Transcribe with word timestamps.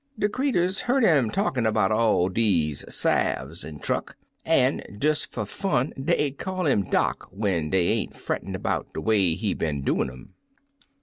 De 0.17 0.27
creeturs 0.27 0.81
hear 0.87 0.99
'im 0.99 1.29
talkin' 1.29 1.71
'bout 1.71 1.91
all 1.91 2.25
er 2.25 2.29
deze 2.31 2.83
salves 2.89 3.63
an' 3.63 3.77
truck, 3.77 4.15
an', 4.43 4.81
des 4.97 5.13
fer 5.29 5.45
fun 5.45 5.93
dey 6.03 6.31
call 6.31 6.65
'im 6.65 6.89
dock 6.89 7.27
when 7.31 7.69
dey 7.69 7.87
ain't 7.89 8.15
frettin' 8.15 8.59
'bout 8.59 8.91
de 8.95 9.01
way 9.01 9.35
he 9.35 9.53
been 9.53 9.83
doin' 9.83 10.09
um. 10.09 10.33